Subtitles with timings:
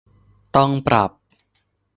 [0.55, 1.11] ต้องปรับ